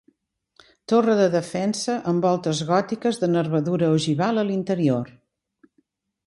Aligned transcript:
Torre 0.93 1.17
de 1.19 1.27
defensa 1.35 1.97
amb 2.11 2.25
voltes 2.29 2.61
gòtiques 2.71 3.21
de 3.25 3.29
nervadura 3.35 3.91
ogival 3.99 4.45
a 4.45 4.49
l'interior. 4.49 5.15